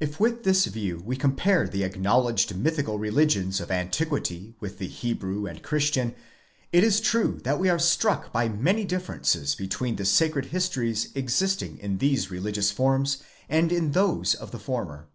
[0.00, 5.46] If with this view we compare the acknowledged mythical religions of antiquity with the Hebrew
[5.46, 6.16] and Christian,
[6.72, 11.78] it is true that we are struck by many differences between the sacred histories existing
[11.78, 15.06] in these religious forms and those in the former.